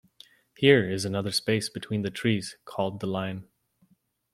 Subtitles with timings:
[0.57, 3.47] "Here is another space between the trees," called the Lion.